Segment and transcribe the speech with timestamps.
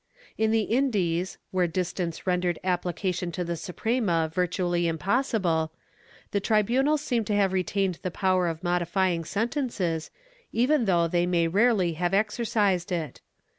[0.01, 0.03] ^
[0.35, 5.71] In the Indies, where distance rendered application to the Suprema virtually impossible,
[6.31, 10.09] the tribunals seem to have retained the power of modifying sentences,
[10.51, 13.21] even though they may rarely have exercised it.